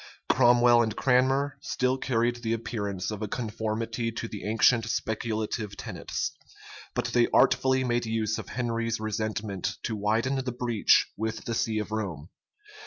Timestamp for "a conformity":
3.21-4.11